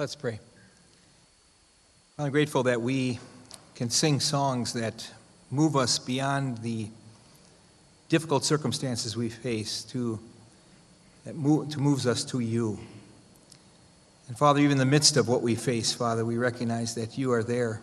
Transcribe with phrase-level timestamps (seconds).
[0.00, 0.40] Let's pray.
[2.18, 3.18] I'm grateful that we
[3.74, 5.06] can sing songs that
[5.50, 6.88] move us beyond the
[8.08, 10.18] difficult circumstances we face to
[11.26, 12.78] that move, to moves us to you.
[14.28, 17.32] And Father, even in the midst of what we face, Father, we recognize that you
[17.32, 17.82] are there.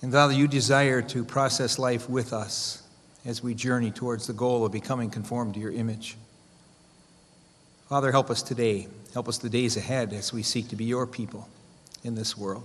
[0.00, 2.82] And Father, you desire to process life with us
[3.26, 6.16] as we journey towards the goal of becoming conformed to your image.
[7.90, 8.88] Father, help us today.
[9.14, 11.48] Help us the days ahead as we seek to be your people
[12.02, 12.64] in this world.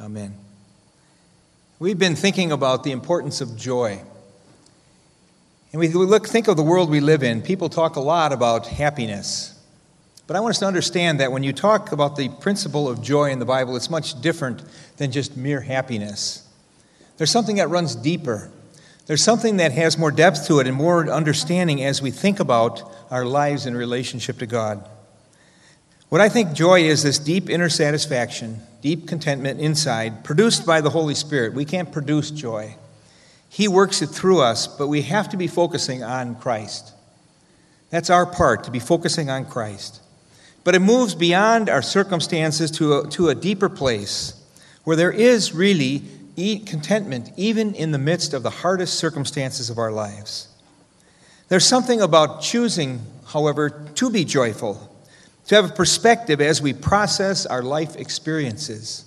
[0.00, 0.34] Amen.
[1.80, 4.00] We've been thinking about the importance of joy.
[5.72, 7.42] And we look, think of the world we live in.
[7.42, 9.60] People talk a lot about happiness.
[10.28, 13.30] But I want us to understand that when you talk about the principle of joy
[13.30, 14.62] in the Bible, it's much different
[14.98, 16.48] than just mere happiness.
[17.16, 18.52] There's something that runs deeper.
[19.06, 22.82] There's something that has more depth to it and more understanding as we think about
[23.10, 24.88] our lives in relationship to God.
[26.12, 30.90] What I think joy is this deep inner satisfaction, deep contentment inside, produced by the
[30.90, 31.54] Holy Spirit.
[31.54, 32.76] We can't produce joy.
[33.48, 36.92] He works it through us, but we have to be focusing on Christ.
[37.88, 40.02] That's our part, to be focusing on Christ.
[40.64, 44.34] But it moves beyond our circumstances to a, to a deeper place
[44.84, 46.02] where there is really
[46.36, 50.48] contentment, even in the midst of the hardest circumstances of our lives.
[51.48, 54.91] There's something about choosing, however, to be joyful
[55.46, 59.04] to have a perspective as we process our life experiences.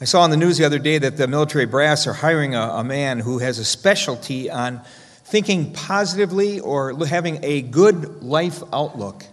[0.00, 2.60] I saw on the news the other day that the military brass are hiring a,
[2.60, 4.82] a man who has a specialty on
[5.24, 9.24] thinking positively or having a good life outlook.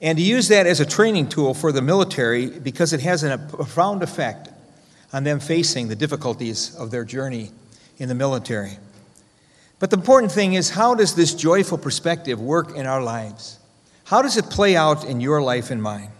[0.00, 3.38] And to use that as a training tool for the military because it has a
[3.38, 4.48] profound effect
[5.12, 7.50] on them facing the difficulties of their journey
[7.98, 8.78] in the military.
[9.78, 13.58] But the important thing is how does this joyful perspective work in our lives?
[14.12, 16.10] How does it play out in your life and mine?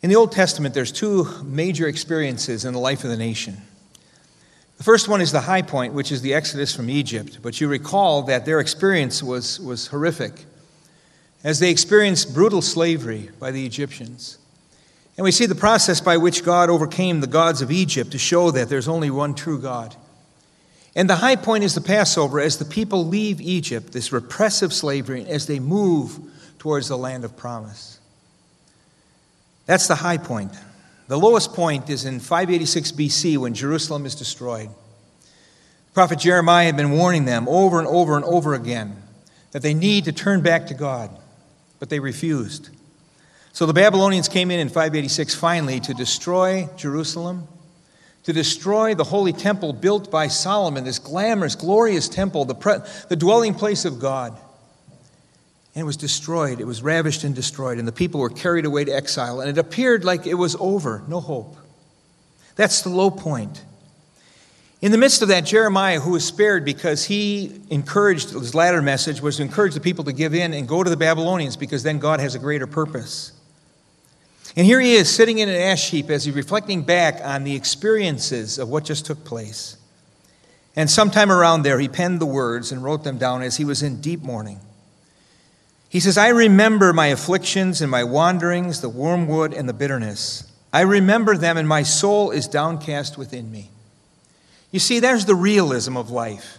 [0.00, 3.58] In the Old Testament, there's two major experiences in the life of the nation.
[4.78, 7.40] The first one is the high point, which is the exodus from Egypt.
[7.42, 10.46] But you recall that their experience was, was horrific
[11.44, 14.38] as they experienced brutal slavery by the Egyptians.
[15.18, 18.50] And we see the process by which God overcame the gods of Egypt to show
[18.52, 19.94] that there's only one true God.
[20.96, 25.24] And the high point is the Passover as the people leave Egypt, this repressive slavery,
[25.26, 26.18] as they move
[26.58, 28.00] towards the land of promise.
[29.66, 30.52] That's the high point.
[31.06, 34.70] The lowest point is in 586 BC when Jerusalem is destroyed.
[35.94, 38.96] Prophet Jeremiah had been warning them over and over and over again
[39.52, 41.10] that they need to turn back to God,
[41.78, 42.70] but they refused.
[43.52, 47.48] So the Babylonians came in in 586 finally to destroy Jerusalem
[48.24, 53.16] to destroy the holy temple built by Solomon, this glamorous, glorious temple, the, pre- the
[53.16, 54.38] dwelling place of God.
[55.74, 56.60] And it was destroyed.
[56.60, 59.58] It was ravished and destroyed, and the people were carried away to exile, and it
[59.58, 61.56] appeared like it was over, no hope.
[62.56, 63.64] That's the low point.
[64.82, 69.20] In the midst of that, Jeremiah, who was spared because he encouraged, his latter message
[69.20, 71.98] was to encourage the people to give in and go to the Babylonians because then
[71.98, 73.32] God has a greater purpose.
[74.60, 77.54] And here he is sitting in an ash heap as he's reflecting back on the
[77.54, 79.78] experiences of what just took place.
[80.76, 83.82] And sometime around there, he penned the words and wrote them down as he was
[83.82, 84.60] in deep mourning.
[85.88, 90.52] He says, I remember my afflictions and my wanderings, the wormwood and the bitterness.
[90.74, 93.70] I remember them, and my soul is downcast within me.
[94.72, 96.58] You see, there's the realism of life.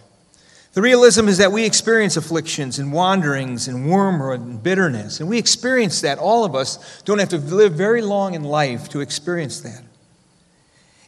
[0.74, 5.20] The realism is that we experience afflictions and wanderings and wormwood and bitterness.
[5.20, 6.18] And we experience that.
[6.18, 9.82] All of us don't have to live very long in life to experience that.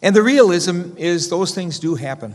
[0.02, 2.34] And the realism is those things do happen.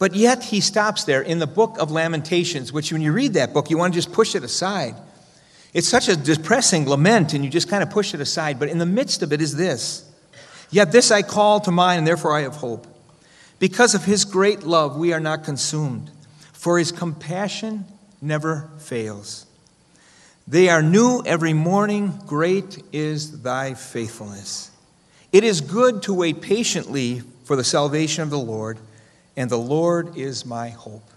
[0.00, 3.52] But yet he stops there in the book of Lamentations, which when you read that
[3.52, 4.96] book, you want to just push it aside.
[5.72, 8.58] It's such a depressing lament, and you just kind of push it aside.
[8.58, 10.04] But in the midst of it is this
[10.70, 12.88] Yet this I call to mind, and therefore I have hope.
[13.58, 16.10] Because of his great love, we are not consumed,
[16.52, 17.84] for his compassion
[18.20, 19.46] never fails.
[20.46, 22.20] They are new every morning.
[22.26, 24.70] Great is thy faithfulness.
[25.32, 28.78] It is good to wait patiently for the salvation of the Lord,
[29.36, 31.08] and the Lord is my hope.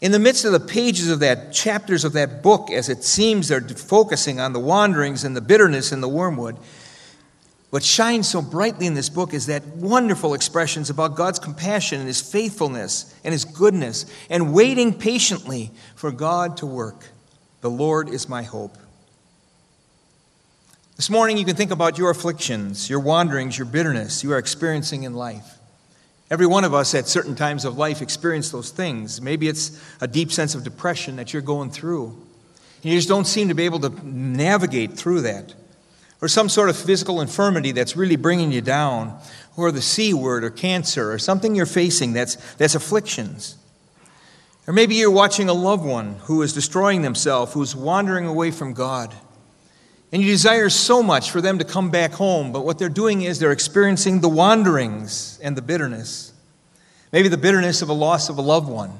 [0.00, 3.48] In the midst of the pages of that, chapters of that book, as it seems
[3.48, 6.56] they're focusing on the wanderings and the bitterness and the wormwood,
[7.70, 12.08] what shines so brightly in this book is that wonderful expressions about God's compassion and
[12.08, 17.06] His faithfulness and His goodness and waiting patiently for God to work.
[17.60, 18.76] The Lord is my hope.
[20.96, 25.04] This morning, you can think about your afflictions, your wanderings, your bitterness you are experiencing
[25.04, 25.56] in life.
[26.30, 29.20] Every one of us at certain times of life experience those things.
[29.20, 32.06] Maybe it's a deep sense of depression that you're going through.
[32.82, 35.54] And You just don't seem to be able to navigate through that.
[36.22, 39.18] Or some sort of physical infirmity that's really bringing you down.
[39.56, 43.56] Or the C word or cancer or something you're facing that's, that's afflictions.
[44.66, 48.74] Or maybe you're watching a loved one who is destroying themselves, who's wandering away from
[48.74, 49.14] God.
[50.12, 53.22] And you desire so much for them to come back home, but what they're doing
[53.22, 56.32] is they're experiencing the wanderings and the bitterness.
[57.12, 58.92] Maybe the bitterness of a loss of a loved one,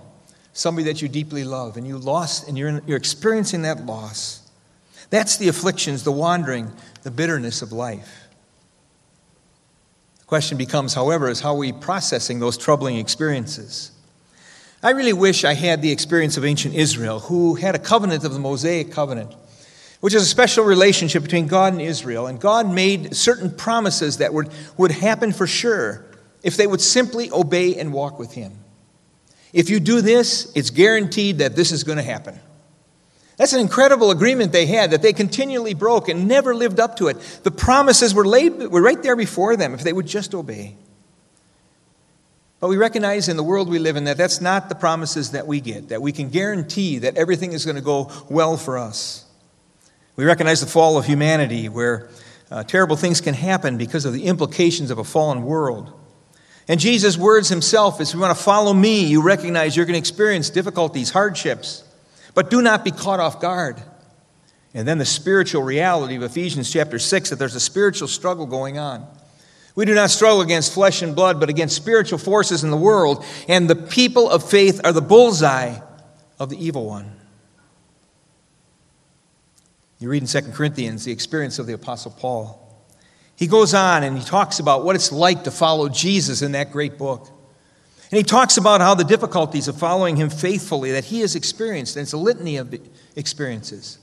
[0.52, 4.49] somebody that you deeply love, and you lost, and you're, you're experiencing that loss.
[5.10, 6.72] That's the afflictions, the wandering,
[7.02, 8.28] the bitterness of life.
[10.20, 13.92] The question becomes, however, is how are we processing those troubling experiences?
[14.82, 18.32] I really wish I had the experience of ancient Israel, who had a covenant of
[18.32, 19.34] the Mosaic covenant
[20.00, 22.26] which is a special relationship between God and Israel.
[22.26, 26.04] And God made certain promises that would, would happen for sure
[26.42, 28.52] if they would simply obey and walk with Him.
[29.52, 32.38] If you do this, it's guaranteed that this is going to happen.
[33.40, 37.08] That's an incredible agreement they had that they continually broke and never lived up to
[37.08, 37.16] it.
[37.42, 40.76] The promises were, laid, were right there before them if they would just obey.
[42.60, 45.46] But we recognize in the world we live in that that's not the promises that
[45.46, 49.24] we get, that we can guarantee that everything is going to go well for us.
[50.16, 52.10] We recognize the fall of humanity, where
[52.50, 55.90] uh, terrible things can happen because of the implications of a fallen world.
[56.68, 59.94] And Jesus' words himself is if you want to follow me, you recognize you're going
[59.94, 61.84] to experience difficulties, hardships,
[62.34, 63.82] but do not be caught off guard.
[64.72, 68.78] And then the spiritual reality of Ephesians chapter 6 that there's a spiritual struggle going
[68.78, 69.06] on.
[69.74, 73.24] We do not struggle against flesh and blood, but against spiritual forces in the world,
[73.48, 75.78] and the people of faith are the bullseye
[76.38, 77.12] of the evil one.
[79.98, 82.56] You read in 2 Corinthians the experience of the Apostle Paul.
[83.36, 86.72] He goes on and he talks about what it's like to follow Jesus in that
[86.72, 87.28] great book.
[88.10, 91.96] And he talks about how the difficulties of following him faithfully that he has experienced,
[91.96, 92.74] and it's a litany of
[93.14, 93.98] experiences.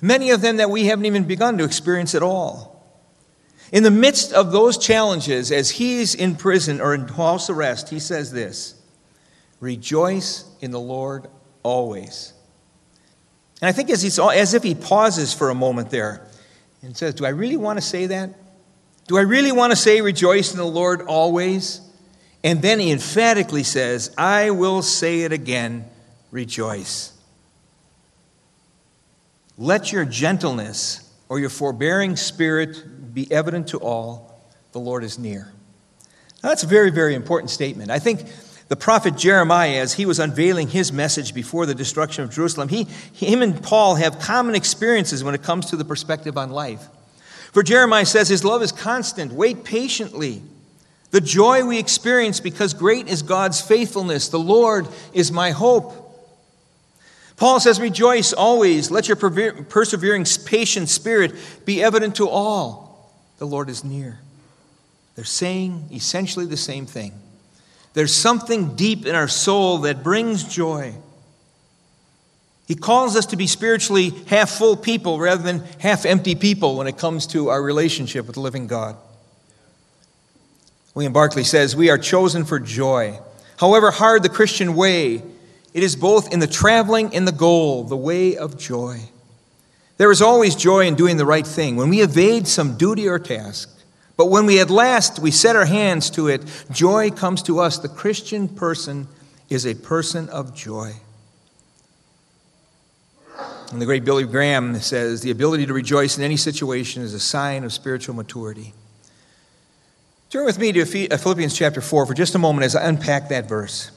[0.00, 2.72] Many of them that we haven't even begun to experience at all.
[3.70, 8.00] In the midst of those challenges, as he's in prison or in house arrest, he
[8.00, 8.74] says this
[9.60, 11.28] Rejoice in the Lord
[11.62, 12.32] always.
[13.60, 16.26] And I think as, he's, as if he pauses for a moment there
[16.82, 18.30] and says, Do I really want to say that?
[19.06, 21.80] Do I really want to say rejoice in the Lord always?
[22.44, 25.84] And then he emphatically says, I will say it again,
[26.30, 27.12] rejoice.
[29.56, 34.40] Let your gentleness or your forbearing spirit be evident to all.
[34.72, 35.52] The Lord is near.
[36.42, 37.90] Now, that's a very, very important statement.
[37.90, 38.22] I think
[38.68, 42.84] the prophet Jeremiah, as he was unveiling his message before the destruction of Jerusalem, he,
[43.12, 46.88] him and Paul have common experiences when it comes to the perspective on life.
[47.52, 50.42] For Jeremiah says, His love is constant, wait patiently.
[51.12, 54.28] The joy we experience because great is God's faithfulness.
[54.28, 55.92] The Lord is my hope.
[57.36, 58.90] Paul says, Rejoice always.
[58.90, 61.34] Let your persevering, patient spirit
[61.66, 63.12] be evident to all.
[63.38, 64.20] The Lord is near.
[65.14, 67.12] They're saying essentially the same thing.
[67.92, 70.94] There's something deep in our soul that brings joy.
[72.66, 76.86] He calls us to be spiritually half full people rather than half empty people when
[76.86, 78.96] it comes to our relationship with the living God.
[80.94, 83.18] William Barclay says, We are chosen for joy.
[83.56, 85.22] However hard the Christian way,
[85.72, 89.00] it is both in the traveling and the goal, the way of joy.
[89.96, 91.76] There is always joy in doing the right thing.
[91.76, 93.70] When we evade some duty or task,
[94.16, 97.78] but when we at last we set our hands to it, joy comes to us.
[97.78, 99.08] The Christian person
[99.48, 100.92] is a person of joy.
[103.70, 107.20] And the great Billy Graham says the ability to rejoice in any situation is a
[107.20, 108.74] sign of spiritual maturity.
[110.32, 113.28] Turn with me to uh, Philippians chapter 4 for just a moment as I unpack
[113.28, 113.90] that verse.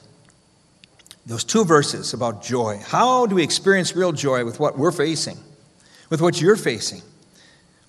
[1.24, 2.78] Those two verses about joy.
[2.86, 5.38] How do we experience real joy with what we're facing,
[6.10, 7.00] with what you're facing?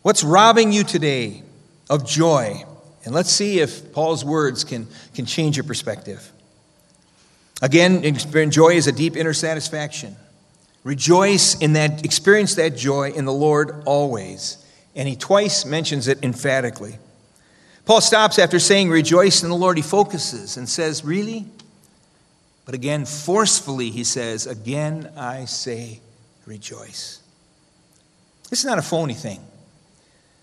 [0.02, 1.44] What's robbing you today?
[1.90, 2.64] of joy.
[3.06, 6.32] And let's see if Paul's words can, can change your perspective.
[7.62, 8.02] Again,
[8.52, 10.16] joy is a deep inner satisfaction.
[10.84, 14.64] Rejoice in that, experience that joy in the Lord always.
[14.96, 16.98] And he twice mentions it emphatically.
[17.88, 19.78] Paul stops after saying, Rejoice in the Lord.
[19.78, 21.46] He focuses and says, Really?
[22.66, 26.02] But again, forcefully, he says, Again, I say,
[26.46, 27.22] rejoice.
[28.50, 29.40] This is not a phony thing.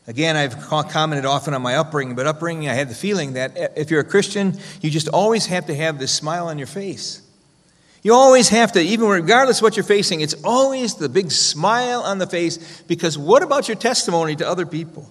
[0.06, 0.58] Again, I've
[0.88, 4.04] commented often on my upbringing, but upbringing, I had the feeling that if you're a
[4.04, 7.20] Christian, you just always have to have this smile on your face.
[8.02, 12.00] You always have to, even regardless of what you're facing, it's always the big smile
[12.00, 15.10] on the face because what about your testimony to other people?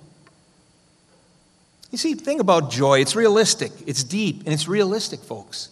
[1.94, 3.02] You see, think about joy.
[3.02, 5.70] It's realistic, it's deep, and it's realistic, folks.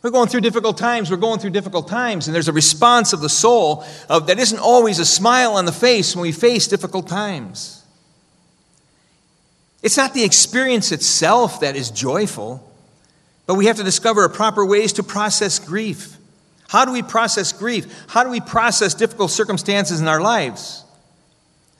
[0.00, 1.10] We're going through difficult times.
[1.10, 2.28] We're going through difficult times.
[2.28, 5.72] And there's a response of the soul of, that isn't always a smile on the
[5.72, 7.84] face when we face difficult times.
[9.82, 12.62] It's not the experience itself that is joyful,
[13.46, 16.18] but we have to discover proper ways to process grief.
[16.68, 17.92] How do we process grief?
[18.06, 20.84] How do we process difficult circumstances in our lives?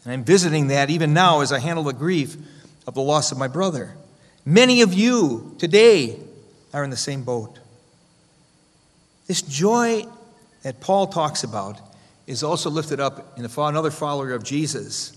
[0.03, 2.37] And I'm visiting that even now as I handle the grief
[2.87, 3.97] of the loss of my brother.
[4.45, 6.19] Many of you today
[6.73, 7.59] are in the same boat.
[9.27, 10.07] This joy
[10.63, 11.81] that Paul talks about
[12.27, 15.17] is also lifted up in another follower of Jesus,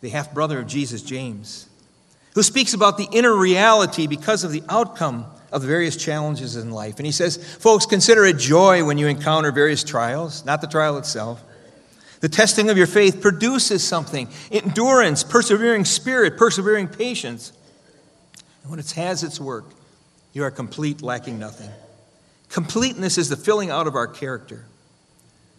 [0.00, 1.68] the half brother of Jesus, James,
[2.34, 6.70] who speaks about the inner reality because of the outcome of the various challenges in
[6.70, 6.96] life.
[6.98, 10.96] And he says, Folks, consider it joy when you encounter various trials, not the trial
[10.98, 11.42] itself.
[12.20, 17.52] The testing of your faith produces something endurance, persevering spirit, persevering patience.
[18.62, 19.64] And when it has its work,
[20.32, 21.70] you are complete, lacking nothing.
[22.50, 24.66] Completeness is the filling out of our character.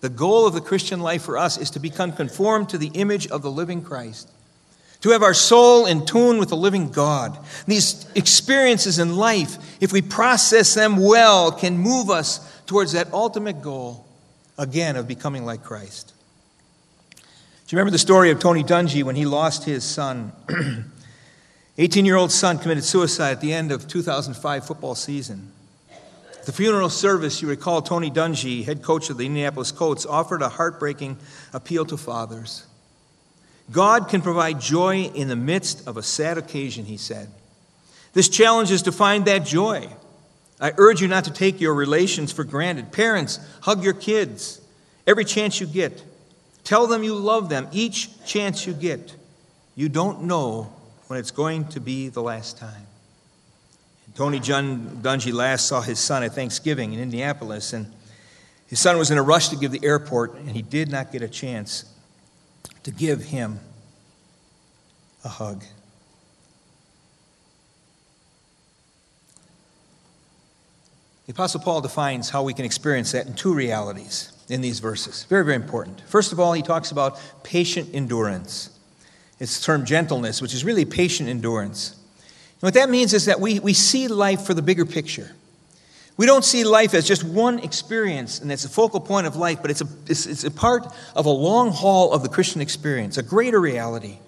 [0.02, 3.28] The goal of the Christian life for us is to become conformed to the image
[3.28, 4.30] of the living Christ,
[5.02, 7.38] to have our soul in tune with the living God.
[7.66, 13.62] These experiences in life, if we process them well, can move us towards that ultimate
[13.62, 14.06] goal,
[14.58, 16.14] again, of becoming like Christ.
[17.72, 20.34] Do you remember the story of Tony Dungy when he lost his son?
[21.78, 25.54] 18 year old son committed suicide at the end of 2005 football season.
[26.38, 30.42] At the funeral service, you recall Tony Dungy, head coach of the Indianapolis Colts, offered
[30.42, 31.16] a heartbreaking
[31.54, 32.66] appeal to fathers.
[33.72, 37.30] God can provide joy in the midst of a sad occasion, he said.
[38.12, 39.88] This challenge is to find that joy.
[40.60, 42.92] I urge you not to take your relations for granted.
[42.92, 44.60] Parents, hug your kids
[45.08, 46.04] every chance you get.
[46.64, 49.16] Tell them you love them each chance you get.
[49.76, 50.72] You don't know
[51.08, 52.88] when it's going to be the last time.
[54.16, 57.92] Tony John Dungy last saw his son at Thanksgiving in Indianapolis, and
[58.68, 61.22] his son was in a rush to give the airport, and he did not get
[61.22, 61.86] a chance
[62.84, 63.60] to give him
[65.24, 65.64] a hug.
[71.28, 75.24] The Apostle Paul defines how we can experience that in two realities in these verses.
[75.30, 76.02] Very, very important.
[76.02, 78.70] First of all, he talks about patient endurance.
[79.40, 81.96] It's termed gentleness, which is really patient endurance
[82.62, 85.32] And what that means is that we, we see life for the bigger picture.
[86.16, 89.60] We don't see life as just one experience, and it's a focal point of life,
[89.64, 93.18] but it's a, it's, it's a part of a long haul of the Christian experience,
[93.18, 94.20] a greater reality.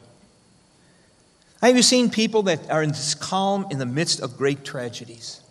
[1.61, 5.42] Have you seen people that are in this calm in the midst of great tragedies?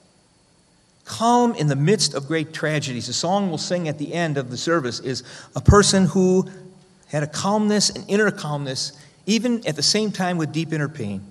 [1.13, 3.07] Calm in the midst of great tragedies.
[3.07, 5.23] The song we'll sing at the end of the service is
[5.55, 6.49] a person who
[7.09, 8.93] had a calmness, an inner calmness,
[9.27, 11.23] even at the same time with deep inner pain.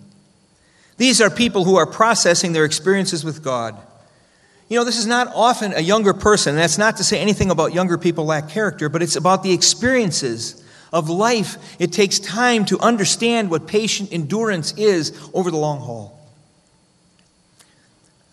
[0.97, 3.75] These are people who are processing their experiences with God.
[4.69, 6.55] You know, this is not often a younger person.
[6.55, 10.63] That's not to say anything about younger people lack character, but it's about the experiences
[10.93, 11.57] of life.
[11.79, 16.20] It takes time to understand what patient endurance is over the long haul.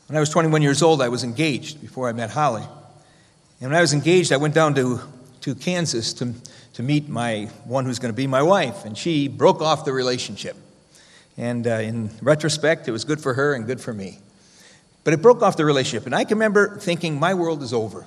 [0.08, 2.62] When I was 21 years old, I was engaged before I met Holly.
[3.60, 5.00] And when I was engaged, I went down to,
[5.42, 6.32] to Kansas to,
[6.72, 9.92] to meet my one who's going to be my wife, and she broke off the
[9.92, 10.56] relationship.
[11.36, 14.18] And uh, in retrospect, it was good for her and good for me.
[15.04, 16.06] But it broke off the relationship.
[16.06, 18.06] And I can remember thinking, my world is over.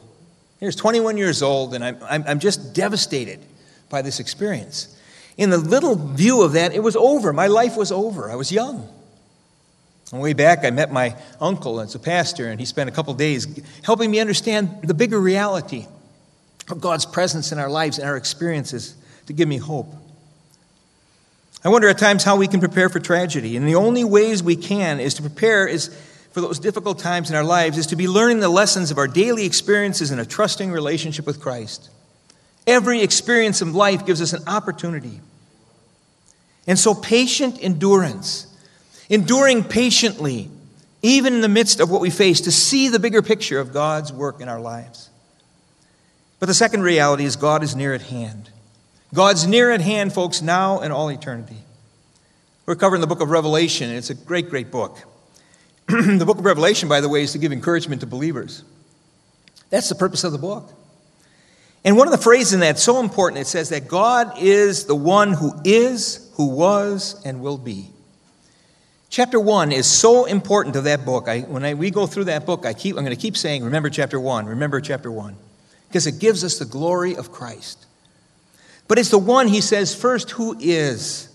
[0.60, 3.42] Here's 21 years old, and I'm, I'm, I'm just devastated
[3.90, 4.98] by this experience.
[5.38, 7.32] In the little view of that, it was over.
[7.32, 8.32] My life was over.
[8.32, 8.90] I was young.
[10.12, 13.48] Way back, I met my uncle as a pastor, and he spent a couple days
[13.84, 15.88] helping me understand the bigger reality
[16.70, 18.96] of God's presence in our lives and our experiences
[19.28, 19.88] to give me hope.
[21.64, 23.56] I wonder at times how we can prepare for tragedy.
[23.56, 25.96] And the only ways we can is to prepare is
[26.32, 29.08] for those difficult times in our lives is to be learning the lessons of our
[29.08, 31.90] daily experiences in a trusting relationship with Christ.
[32.66, 35.20] Every experience of life gives us an opportunity.
[36.68, 38.48] And so, patient endurance,
[39.12, 40.50] enduring patiently,
[41.02, 44.12] even in the midst of what we face, to see the bigger picture of God's
[44.12, 45.10] work in our lives.
[46.40, 48.50] But the second reality is God is near at hand.
[49.14, 51.58] God's near at hand, folks, now and all eternity.
[52.66, 54.98] We're covering the book of Revelation, and it's a great, great book.
[55.88, 58.64] the book of Revelation, by the way, is to give encouragement to believers.
[59.70, 60.72] That's the purpose of the book.
[61.84, 64.96] And one of the phrases in that so important, it says that God is the
[64.96, 67.91] one who is, who was, and will be.
[69.12, 71.28] Chapter one is so important to that book.
[71.28, 73.62] I, when I, we go through that book, I keep, I'm going to keep saying,
[73.62, 75.36] remember chapter one, remember chapter one,
[75.90, 77.86] because it gives us the glory of Christ.
[78.88, 81.28] But it's the one, he says, first, who is.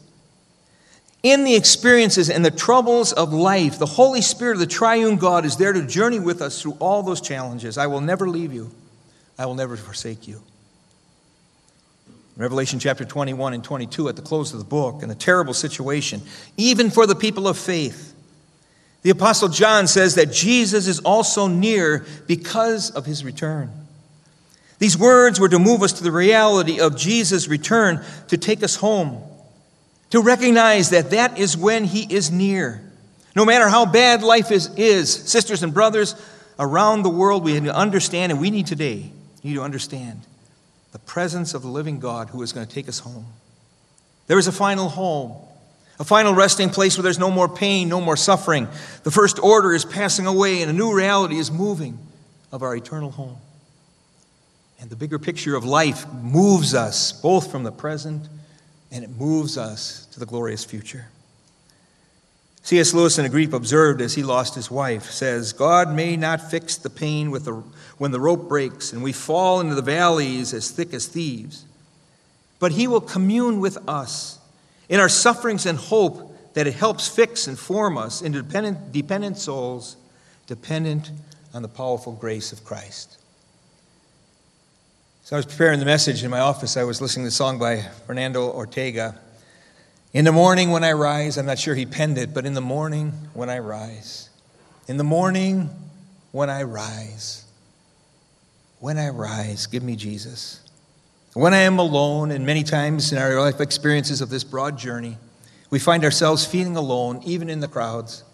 [1.23, 5.45] In the experiences and the troubles of life, the Holy Spirit of the triune God
[5.45, 7.77] is there to journey with us through all those challenges.
[7.77, 8.71] I will never leave you,
[9.39, 10.41] I will never forsake you.
[12.37, 16.21] Revelation chapter 21 and 22, at the close of the book, and the terrible situation,
[16.59, 18.15] even for the people of faith.
[19.01, 23.71] The Apostle John says that Jesus is also near because of his return.
[24.79, 28.77] These words were to move us to the reality of Jesus' return to take us
[28.77, 29.23] home,
[30.11, 32.83] to recognize that that is when he is near.
[33.35, 36.15] No matter how bad life is, is sisters and brothers
[36.59, 39.11] around the world, we need to understand, and we need today,
[39.43, 40.21] you need to understand
[40.97, 43.27] the presence of the living God who is going to take us home.
[44.29, 45.37] There is a final home,
[46.01, 48.67] a final resting place where there's no more pain, no more suffering.
[49.03, 51.99] The first order is passing away, and a new reality is moving
[52.51, 53.37] of our eternal home.
[54.81, 58.27] And the bigger picture of life moves us both from the present
[58.91, 61.09] and it moves us to the glorious future.
[62.67, 62.95] C.S.
[62.95, 66.75] Lewis, in a grief observed as he lost his wife, says, God may not fix
[66.75, 67.63] the pain with the,
[67.99, 71.65] when the rope breaks and we fall into the valleys as thick as thieves,
[72.59, 74.41] but he will commune with us
[74.89, 79.39] in our sufferings and hope that it helps fix and form us into dependent, dependent
[79.39, 79.97] souls,
[80.49, 81.13] dependent
[81.55, 83.17] on the powerful grace of Christ.
[85.23, 86.77] So I was preparing the message in my office.
[86.77, 89.21] I was listening to a song by Fernando Ortega.
[90.17, 92.63] In the morning when I rise, I'm not sure he penned it, but in the
[92.63, 94.31] morning when I rise.
[94.89, 95.69] In the morning
[96.33, 97.45] when I rise.
[98.81, 100.67] When I rise, give me Jesus.
[101.35, 105.19] When I am alone, and many times in our life experiences of this broad journey,
[105.69, 108.25] we find ourselves feeling alone, even in the crowds.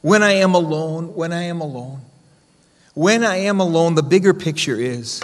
[0.00, 2.00] When I am alone, when I am alone.
[2.94, 5.22] When I am alone, the bigger picture is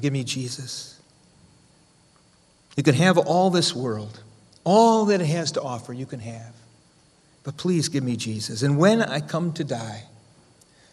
[0.00, 0.98] Give me Jesus.
[2.76, 4.20] You can have all this world,
[4.64, 6.54] all that it has to offer, you can have.
[7.44, 8.62] But please give me Jesus.
[8.62, 10.04] And when I come to die,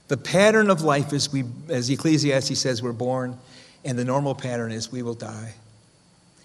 [0.07, 3.37] the pattern of life is we, as Ecclesiastes says, we're born,
[3.85, 5.53] and the normal pattern is we will die.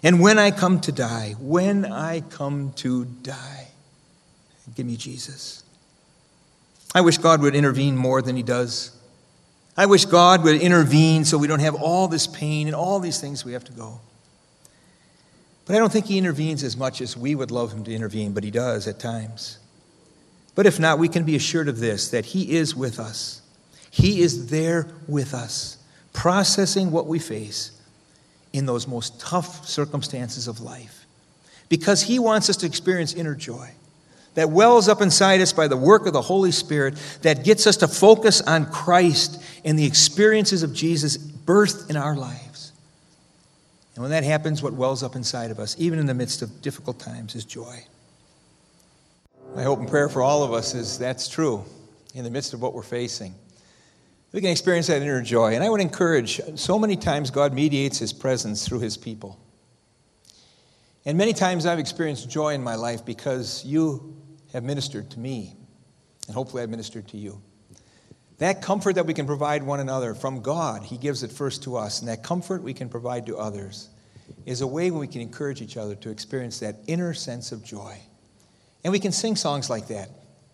[0.02, 3.68] And when I come to die, when I come to die,
[4.74, 5.64] give me Jesus.
[6.94, 8.94] I wish God would intervene more than He does.
[9.76, 13.18] I wish God would intervene so we don't have all this pain and all these
[13.18, 14.00] things we have to go.
[15.66, 18.32] But I don't think He intervenes as much as we would love Him to intervene,
[18.32, 19.58] but He does at times.
[20.54, 23.42] But if not, we can be assured of this that He is with us.
[23.90, 25.78] He is there with us,
[26.12, 27.70] processing what we face
[28.52, 31.06] in those most tough circumstances of life.
[31.68, 33.70] Because He wants us to experience inner joy
[34.34, 37.78] that wells up inside us by the work of the Holy Spirit that gets us
[37.78, 42.53] to focus on Christ and the experiences of Jesus birthed in our lives.
[43.94, 46.60] And when that happens, what wells up inside of us, even in the midst of
[46.62, 47.84] difficult times, is joy.
[49.54, 51.64] My hope and prayer for all of us is that's true
[52.14, 53.34] in the midst of what we're facing.
[54.32, 55.54] We can experience that inner joy.
[55.54, 59.38] And I would encourage so many times God mediates his presence through his people.
[61.04, 64.16] And many times I've experienced joy in my life because you
[64.52, 65.54] have ministered to me,
[66.26, 67.40] and hopefully I've ministered to you.
[68.38, 71.76] That comfort that we can provide one another from God, He gives it first to
[71.76, 73.88] us, and that comfort we can provide to others
[74.46, 77.96] is a way we can encourage each other to experience that inner sense of joy.
[78.82, 80.10] And we can sing songs like that.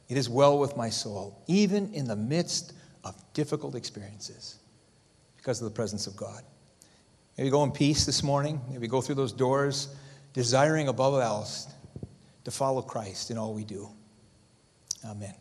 [0.09, 2.73] It is well with my soul, even in the midst
[3.05, 4.59] of difficult experiences,
[5.37, 6.43] because of the presence of God.
[7.39, 8.61] Maybe go in peace this morning.
[8.71, 9.89] Maybe go through those doors,
[10.35, 11.69] desiring above all else
[12.45, 13.89] to follow Christ in all we do.
[15.07, 15.35] Amen.